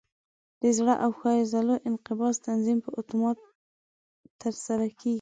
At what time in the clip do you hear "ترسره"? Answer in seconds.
4.41-4.85